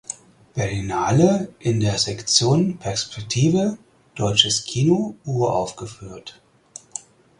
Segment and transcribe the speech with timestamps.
[0.55, 3.77] Berlinale in der Sektion Perspektive
[4.15, 6.41] Deutsches Kino uraufgeführt.